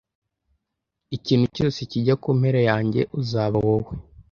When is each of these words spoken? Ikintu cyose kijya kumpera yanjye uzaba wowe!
Ikintu 1.17 1.45
cyose 1.55 1.79
kijya 1.91 2.15
kumpera 2.23 2.59
yanjye 2.69 3.01
uzaba 3.21 3.57
wowe! 3.67 3.93